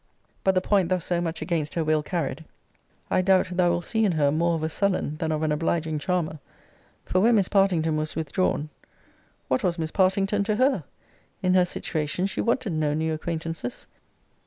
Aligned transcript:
But 0.43 0.55
the 0.55 0.61
point 0.61 0.89
thus 0.89 1.05
so 1.05 1.21
much 1.21 1.43
against 1.43 1.75
her 1.75 1.83
will 1.83 2.01
carried, 2.01 2.43
I 3.11 3.21
doubt 3.21 3.49
thou 3.55 3.69
will 3.69 3.83
see 3.83 4.03
in 4.03 4.13
her 4.13 4.31
more 4.31 4.55
of 4.55 4.63
a 4.63 4.67
sullen 4.69 5.17
than 5.17 5.31
of 5.31 5.43
an 5.43 5.51
obliging 5.51 5.99
charmer: 5.99 6.39
for, 7.05 7.19
when 7.21 7.35
Miss 7.35 7.47
Partington 7.49 7.95
was 7.97 8.15
withdrawn, 8.15 8.69
'What 9.47 9.61
was 9.61 9.77
Miss 9.77 9.91
Partington 9.91 10.43
to 10.45 10.55
her? 10.55 10.85
In 11.43 11.53
her 11.53 11.65
situation 11.65 12.25
she 12.25 12.41
wanted 12.41 12.73
no 12.73 12.95
new 12.95 13.13
acquaintances. 13.13 13.85